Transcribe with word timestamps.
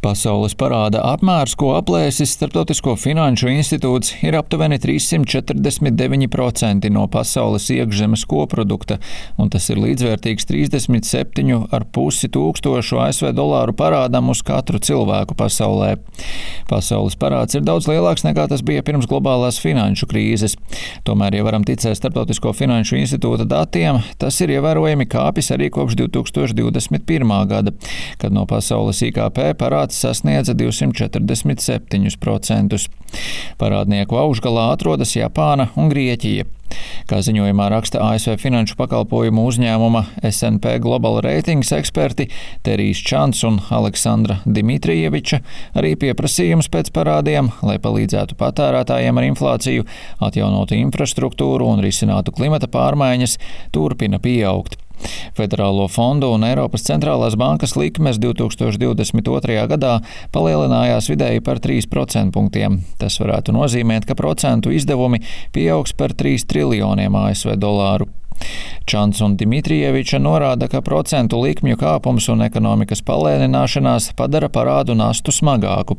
Pasaules 0.00 0.54
parāda 0.56 1.02
apmērs, 1.04 1.52
ko 1.60 1.74
aplēsis 1.76 2.30
Startautisko 2.32 2.94
finanšu 2.96 3.50
institūts, 3.52 4.14
ir 4.24 4.32
aptuveni 4.38 4.78
349% 4.80 6.88
no 6.88 7.02
pasaules 7.12 7.66
iekšzemes 7.74 8.24
koprodukta, 8.30 8.96
un 9.36 9.52
tas 9.52 9.68
ir 9.68 9.76
līdzvērtīgs 9.82 10.48
37,5 10.48 12.30
tūkstošu 12.32 13.00
ASV 13.04 13.34
dolāru 13.36 13.76
parādam 13.76 14.32
uz 14.32 14.40
katru 14.40 14.80
cilvēku 14.80 15.36
pasaulē. 15.36 15.98
Pasaules 16.72 17.18
parāds 17.20 17.60
ir 17.60 17.68
daudz 17.68 17.84
lielāks 17.90 18.24
nekā 18.24 18.48
tas 18.48 18.64
bija 18.64 18.80
pirms 18.86 19.04
globālās 19.10 19.60
finanšu 19.60 20.08
krīzes. 20.08 20.56
Tomēr, 21.04 21.36
ja 21.36 21.44
varam 21.44 21.68
ticēt 21.68 22.00
Startautisko 22.00 22.54
finanšu 22.56 22.96
institūta 23.02 23.44
datiem, 23.44 24.00
tas 24.16 24.40
ir 24.40 24.56
ievērojami 24.56 25.04
kāpis 25.12 25.52
arī 25.52 25.68
kopš 25.76 26.00
2021. 26.00 27.36
gada, 27.52 27.76
kad 28.16 28.32
no 28.32 28.48
pasaules 28.48 29.04
IKP 29.04 29.52
parāds 29.60 29.89
parāds 29.90 29.98
sasniedza 29.98 30.54
247%. 30.54 32.88
Parādnieku 33.58 34.16
augšgalā 34.16 34.72
atrodas 34.72 35.16
Japāna 35.16 35.68
un 35.76 35.88
Grieķija. 35.90 36.44
Kā 37.10 37.18
ziņojumā 37.18 37.68
raksta 37.72 37.98
ASV 37.98 38.36
finanšu 38.38 38.76
pakalpojumu 38.78 39.42
uzņēmuma 39.50 40.04
SNP 40.22 40.78
Global 40.78 41.20
Ratings 41.20 41.72
eksperti 41.74 42.28
Terijs 42.62 43.02
Čants 43.02 43.42
un 43.44 43.58
Aleksandra 43.74 44.38
Dimitrijeviča, 44.46 45.40
arī 45.74 45.96
pieprasījums 45.98 46.70
pēc 46.70 46.94
parādiem, 46.94 47.50
lai 47.66 47.82
palīdzētu 47.82 48.38
patērētājiem 48.38 49.18
ar 49.18 49.24
inflāciju, 49.32 49.82
atjaunotu 50.22 50.78
infrastruktūru 50.78 51.66
un 51.72 51.82
risinātu 51.82 52.30
klimata 52.30 52.70
pārmaiņas, 52.70 53.34
turpina 53.74 54.22
pieaugt. 54.22 54.78
Federālo 55.38 55.86
fondu 55.90 56.30
un 56.34 56.44
Eiropas 56.46 56.84
centrālās 56.86 57.36
bankas 57.40 57.76
likmes 57.78 58.20
2022. 58.22 59.58
gadā 59.72 59.96
palielinājās 60.34 61.10
vidēji 61.12 61.44
par 61.46 61.62
3% 61.62 62.34
punktiem. 62.34 62.80
Tas 63.00 63.18
varētu 63.22 63.56
nozīmēt, 63.56 64.08
ka 64.08 64.18
procentu 64.18 64.74
izdevumi 64.74 65.22
pieaugs 65.54 65.96
par 65.96 66.14
3 66.16 66.46
triljoniem 66.50 67.16
ASV 67.24 67.56
dolāru. 67.60 68.10
Čants 68.90 69.20
un 69.22 69.36
Dimitrijeviča 69.38 70.18
norāda, 70.18 70.66
ka 70.70 70.80
procentu 70.82 71.38
likmju 71.42 71.76
kāpums 71.78 72.26
un 72.32 72.42
ekonomikas 72.42 73.04
palēnināšanās 73.06 74.10
padara 74.18 74.48
parādu 74.50 74.96
nastu 74.98 75.34
smagāku. 75.34 75.98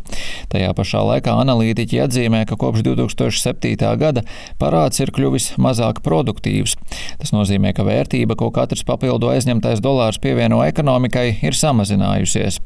Tajā 0.51 0.73
pašā 0.75 1.03
laikā 1.07 1.37
analītiķi 1.43 2.01
atzīmē, 2.05 2.43
ka 2.49 2.57
kopš 2.59 2.83
2007. 2.89 3.77
gada 4.01 4.25
parāds 4.59 4.99
ir 4.99 5.13
kļuvis 5.15 5.53
mazāk 5.61 6.03
produktīvs. 6.03 6.75
Tas 7.21 7.31
nozīmē, 7.35 7.71
ka 7.77 7.87
vērtība, 7.87 8.35
ko 8.35 8.51
katrs 8.51 8.83
papildu 8.87 9.31
aizņemtais 9.31 9.79
dolārs 9.83 10.19
pievieno 10.19 10.59
ekonomikai, 10.67 11.29
ir 11.45 11.57
samazinājusies. 11.57 12.59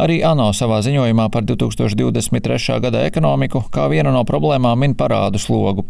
Arī 0.00 0.20
ANO 0.24 0.50
savā 0.56 0.80
ziņojumā 0.84 1.28
par 1.32 1.44
2023. 1.48 2.78
gada 2.80 3.02
ekonomiku 3.08 3.64
kā 3.72 3.88
vienu 3.92 4.12
no 4.14 4.22
problēmām 4.28 4.80
min 4.80 4.94
parādu 4.98 5.40
slogu. 5.42 5.84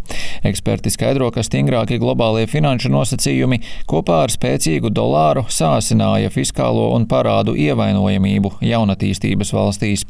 Eksperti 0.46 0.91
skaidro, 0.91 1.30
ka 1.34 1.44
stingrākie 1.46 2.00
globālie 2.02 2.48
finanšu 2.50 2.91
nosacījumi 2.92 3.60
kopā 3.91 4.24
ar 4.27 4.34
spēcīgu 4.34 4.91
dolāru 4.91 5.44
sāsināja 5.52 6.32
fiskālo 6.34 6.88
un 6.96 7.06
parādu 7.10 7.54
ievainojamību 7.58 8.56
jaunatīstības 8.66 9.52
valstīs. 9.54 10.06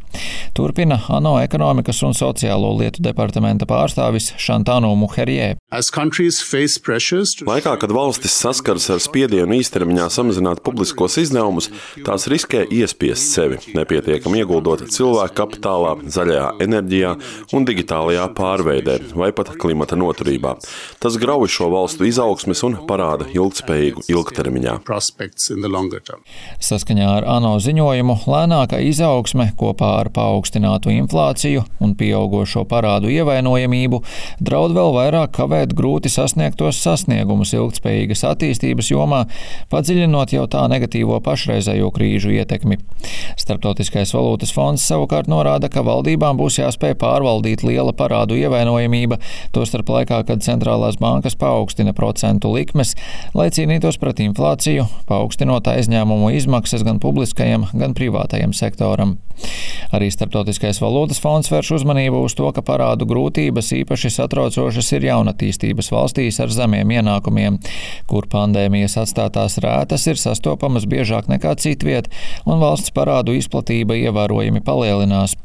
Turpina 0.56 1.00
ANO 1.12 1.36
ekonomikas 1.42 2.02
un 2.06 2.16
sociālo 2.16 2.72
lietu 2.78 3.04
departamenta 3.04 3.68
pārstāvis 3.68 4.32
Šantānu 4.40 4.94
Muherjē. 5.00 5.56
Laikā, 7.48 7.76
kad 7.80 7.92
valstis 7.92 8.34
saskaras 8.40 8.88
ar 8.92 9.00
spiedienu 9.02 9.56
īstermiņā 9.58 10.08
samazināt 10.12 10.62
publiskos 10.64 11.18
izdevumus, 11.20 11.70
tās 12.06 12.28
riskē 12.30 12.64
iespiest 12.72 13.32
sevi, 13.34 13.41
nepietiekami 13.76 14.42
ieguldot 14.42 14.84
cilvēku 14.92 15.36
kapitālā, 15.42 15.94
zaļajā 16.12 16.48
enerģijā 16.64 17.12
un 17.56 17.66
digitālajā 17.68 18.28
pārveidē 18.36 18.98
vai 19.18 19.30
pat 19.36 19.52
klimata 19.60 19.98
noturībā. 19.98 20.56
Tas 21.02 21.18
grauj 21.20 21.50
šo 21.52 21.70
valstu 21.72 22.06
izaugsmes 22.08 22.62
un 22.66 22.78
parāda 22.88 23.28
ilgspējīgu 23.32 24.06
ilgtermiņā. 24.12 24.76
Saskaņā 26.62 27.08
ar 27.18 27.28
ANO 27.36 27.54
ziņojumu 27.62 28.18
lēnāka 28.26 28.80
izaugsme 28.86 29.50
kopā 29.58 29.92
ar 30.02 30.12
paaugstinātu 30.14 30.92
inflāciju 30.94 31.64
un 31.82 31.94
pieaugošo 31.98 32.64
parādu 32.70 33.10
ievainojamību 33.12 34.02
draud 34.40 34.74
vēl 34.76 34.94
vairāk 34.96 35.34
kavēt 35.36 35.74
grūti 35.78 36.12
sasniegtos 36.12 36.80
sasniegumus 36.82 37.54
ilgspējīgas 37.56 38.24
attīstības 38.32 38.92
jomā, 38.92 39.24
padziļinot 39.72 40.34
jau 40.36 40.46
tā 40.50 40.64
negatīvo 40.72 41.18
pašreizējo 41.24 41.90
krīžu 41.94 42.32
ietekmi. 42.36 42.78
Starptautiskais 43.40 44.12
valūtas 44.14 44.52
fonds 44.54 44.84
savukārt 44.86 45.30
norāda, 45.30 45.70
ka 45.72 45.84
valdībām 45.86 46.38
būs 46.40 46.58
jāspēj 46.60 46.96
pārvaldīt 47.00 47.64
liela 47.66 47.94
parādu 47.96 48.36
ievainojamība, 48.40 49.18
tostarp 49.56 49.92
laikā, 49.92 50.22
kad 50.28 50.44
centrālās 50.44 50.98
bankas 51.00 51.38
paaugstina 51.38 51.94
procentu 51.96 52.52
likmes, 52.54 52.94
lai 53.36 53.48
cīnītos 53.54 54.00
pret 54.02 54.22
inflāciju, 54.24 54.88
paaugstinot 55.08 55.70
aizņēmumu 55.72 56.32
izmaksas 56.38 56.84
gan 56.86 57.00
publiskajam, 57.02 57.68
gan 57.72 57.96
privātajam 57.98 58.54
sektoram. 58.56 59.18
Arī 59.92 60.08
Startautiskais 60.12 60.80
valūtas 60.80 61.20
fonds 61.20 61.50
vērš 61.52 61.74
uzmanību 61.76 62.22
uz 62.24 62.36
to, 62.38 62.48
ka 62.56 62.64
parādu 62.64 63.04
grūtības 63.08 63.72
īpaši 63.82 64.12
satraucošas 64.14 64.88
ir 64.96 65.08
jaunatīstības 65.10 65.92
valstīs 65.92 66.40
ar 66.40 66.52
zemiem 66.54 66.94
ienākumiem, 66.96 67.58
kur 68.08 68.28
pandēmijas 68.32 68.96
atstātās 69.02 69.58
rētas 69.60 70.06
ir 70.08 70.20
sastopamas 70.20 70.88
biežāk 70.88 71.28
nekā 71.32 71.52
citviet, 71.60 72.08
un 72.46 72.62
valsts 72.62 72.94
parādu 72.96 73.36
izplatība 73.36 73.98
ievērojami 74.00 74.64
palielinās. 74.64 75.36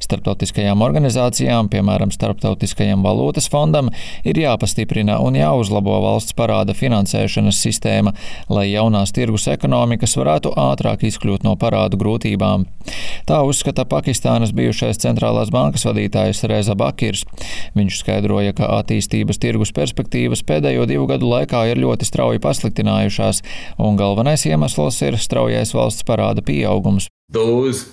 Starptautiskajām 0.00 0.80
organizācijām, 0.80 1.68
piemēram, 1.68 2.08
Starptautiskajam 2.14 3.04
valūtas 3.04 3.50
fondam, 3.52 3.90
ir 4.24 4.40
jāpastiprina 4.40 5.18
un 5.20 5.36
jāuzlabo 5.36 5.98
valsts 6.06 6.32
parāda 6.38 6.72
finansēšanas 6.76 7.60
sistēma, 7.60 8.14
lai 8.48 8.70
jaunās 8.70 9.12
tirgus 9.12 9.44
ekonomikas 9.52 10.16
varētu 10.16 10.54
ātrāk 10.56 11.04
izkļūt 11.10 11.44
no 11.44 11.52
parādu 11.60 12.00
grūtībām. 12.00 12.64
Tā 13.28 13.42
uzskata 13.44 13.84
Pakistānas 13.90 14.54
bijušais 14.56 15.02
centrālās 15.02 15.52
bankas 15.54 15.86
vadītājs 15.88 16.44
Reza 16.50 16.76
Bakirs. 16.78 17.26
Viņš 17.76 18.00
skaidroja, 18.04 18.54
ka 18.56 18.70
attīstības 18.80 19.40
tirgus 19.42 19.74
perspektīvas 19.76 20.44
pēdējo 20.46 20.88
divu 20.90 21.08
gadu 21.10 21.30
laikā 21.30 21.66
ir 21.70 21.82
ļoti 21.82 22.08
strauji 22.08 22.42
pasliktinājušās, 22.46 23.44
un 23.78 24.00
galvenais 24.00 24.46
iemesls 24.48 25.02
ir 25.06 25.18
straujais 25.20 25.74
valsts 25.76 26.06
parāda 26.06 26.44
pieaugums. 26.46 27.10
Those 27.32 27.86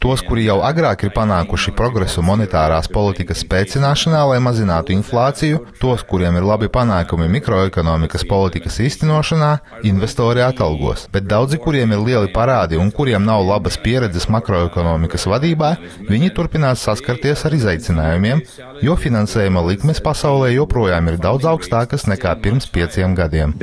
Tos, 0.00 0.22
kuri 0.26 0.46
jau 0.46 0.56
agrāk 0.66 1.04
ir 1.06 1.12
panākuši 1.14 1.74
progresu 1.76 2.22
monetārās 2.24 2.88
politikas 2.90 3.42
spēcināšanā, 3.44 4.22
lai 4.30 4.40
mazinātu 4.42 4.94
inflāciju, 4.94 5.60
tos, 5.80 6.02
kuriem 6.08 6.38
ir 6.40 6.46
labi 6.46 6.70
panākumi 6.72 7.28
mikroekonomikas 7.36 8.24
politikas 8.30 8.80
īstenošanā, 8.82 9.50
investori 9.90 10.42
atalgos, 10.44 11.06
bet 11.14 11.28
daudzi, 11.30 11.60
kuriem 11.62 11.94
ir 11.94 12.02
lieli 12.08 12.32
parādi 12.34 12.80
un 12.80 12.90
kuriem 12.94 13.24
nav 13.26 13.44
labas 13.46 13.78
pieredzes 13.84 14.26
makroekonomikas 14.32 15.28
vadībā, 15.30 15.74
viņi 16.10 16.32
turpinās 16.34 16.82
saskarties 16.88 17.44
ar 17.46 17.54
izaicinājumiem, 17.60 18.42
jo 18.82 18.98
finansējuma 18.98 19.62
likmes 19.68 20.02
pasaulē 20.04 20.54
joprojām 20.56 21.12
ir 21.12 21.20
daudz 21.22 21.46
augstākas 21.54 22.08
nekā 22.10 22.34
pirms 22.42 22.70
pieciem 22.72 23.14
gadiem. 23.18 23.54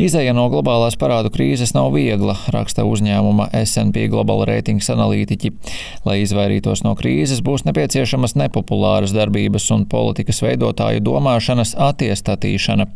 Izēja 0.00 0.32
no 0.36 0.46
globālās 0.52 0.96
parādu 1.00 1.30
krīzes 1.32 1.74
nav 1.76 1.92
viegla, 1.94 2.34
raksta 2.54 2.84
uzņēmuma 2.88 3.48
S&P 3.62 4.06
Global 4.12 4.44
Ratings 4.48 4.88
analītiķi. 4.92 5.52
Lai 6.06 6.18
izvairītos 6.22 6.84
no 6.86 6.94
krīzes, 6.98 7.42
būs 7.44 7.66
nepieciešamas 7.68 8.36
nepopulāras 8.40 9.14
darbības 9.16 9.68
un 9.74 9.86
politikas 9.90 10.42
veidotāju 10.44 11.04
domāšanas 11.04 11.74
attiestatīšana. 11.90 12.88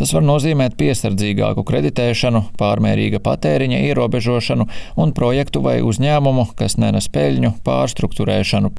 Tas 0.00 0.14
var 0.16 0.26
nozīmēt 0.26 0.78
piesardzīgāku 0.80 1.66
kreditēšanu, 1.66 2.44
pārmērīga 2.60 3.20
patēriņa 3.24 3.82
ierobežošanu 3.90 4.68
un 5.02 5.14
projektu 5.16 5.62
vai 5.64 5.78
uzņēmumu, 5.86 6.50
kas 6.58 6.78
nenes 6.80 7.10
peļņu, 7.12 7.56
pārstruktūrēšanu. 7.66 8.72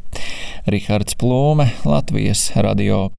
Rihards 0.67 1.17
Plūme, 1.19 1.71
Latvijas 1.87 2.49
radio. 2.55 3.07